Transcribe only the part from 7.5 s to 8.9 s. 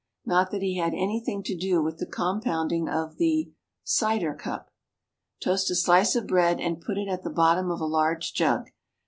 of a large jug.